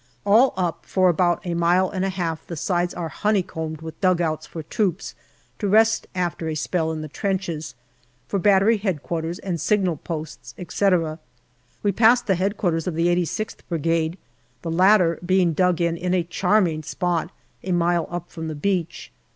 [0.25, 4.47] All up, for about a mile and a half, the sides are honeycombed with dugouts
[4.47, 5.13] for troops
[5.59, 7.75] to rest after a spell in the trenches,
[8.27, 11.19] for Battery H.Q., and signal posts, etc.
[11.83, 12.69] We passed the H.Q.
[12.87, 14.17] of the 86th Brigade,
[14.63, 17.31] the latter being dug in in a charming spot
[17.63, 19.11] a mile up from the beach.